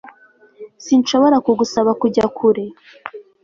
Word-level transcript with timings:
Sinshobora 0.85 1.37
kugusaba 1.45 1.91
kujya 2.01 2.25
kure 2.37 2.65